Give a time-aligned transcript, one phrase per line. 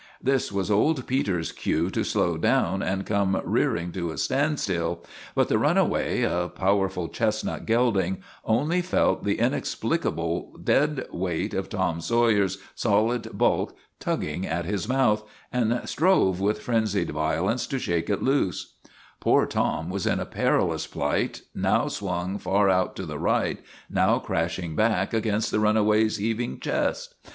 [0.19, 5.03] This was old Peter's cue to slow down and come rearing to a standstill,
[5.35, 11.53] but the run away, a powerful chestnut gelding, only felt the in explicable dead weight
[11.53, 17.67] of Tom Sawyer's solid bulk tugging at his mouth and strove with frenzied vio lence
[17.67, 18.77] to shake it loose.
[18.83, 22.39] TOM SAWYER OF THE MOVIES 281 Poor Tom was in a perilous plight, now swung
[22.39, 27.13] far out to the right, now crashing back against the runaway's heaving chest.